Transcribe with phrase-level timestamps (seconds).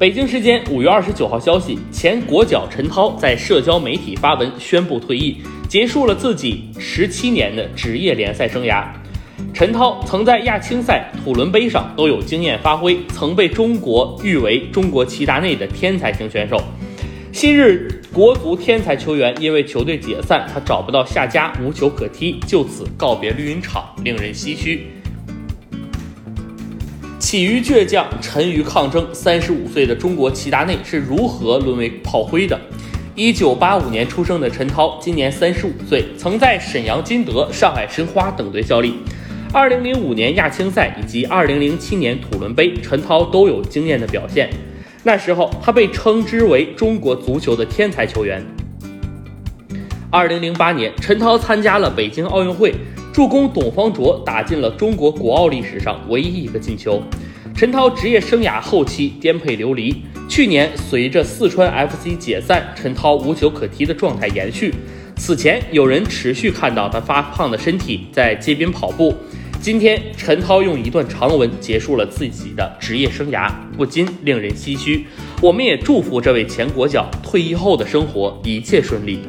[0.00, 8.82] 北京时间五月二十九号消息，前国脚陈涛在社交媒体发文宣布退役，结束了自己十七年的职业联赛生涯。
[9.52, 16.58] 陈涛曾在亚青赛、土伦杯上都有惊艳发挥，曾被中国誉为中国齐达内的天才型选手。
[17.30, 24.86] 昔日国足天才球员因为球队解散，他找不到下家，无球可踢，就此告别绿茵场，令人唏嘘。
[27.20, 29.06] 起于倔强，沉于抗争。
[29.12, 32.58] 三十五岁的中国齐达内是如何沦为炮灰的？
[33.14, 38.94] 一九八五年出生的陈涛，今年三十五岁，曾在沈阳金德、上海申花等队效力。
[39.52, 44.48] 二零零五年亚青赛以及二零零七年土伦杯，陈涛都有惊艳的表现。
[45.02, 48.42] 那时候，他被称之为中国足球的天才球员。
[50.12, 52.74] 二零零八年，陈涛参加了北京奥运会。
[53.12, 57.00] 助攻董方卓打进了中国国奥历史上唯一一个进球。
[57.54, 64.74] 陈涛职业生涯后期颠沛流离，去年随着四川 FC 解散，陈涛无球可踢的状态延续。
[65.16, 69.14] 此前有人持续看到他发胖的身体在街边跑步。
[69.60, 75.04] 今天陈涛用一段长文结束了自己的职业生涯，不禁令人唏嘘。
[75.40, 79.20] 我们也祝福这位前国脚退役后的生活一切顺利。